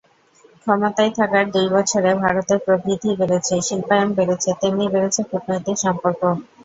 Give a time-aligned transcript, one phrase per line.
[0.61, 6.21] ক্ষমতায় থাকার দুই বছরে ভারতের প্রবৃদ্ধি বেড়েছে, শিল্পায়ন বেড়েছে, তেমনি বেড়েছে কূটনৈতিক সম্পর্ক।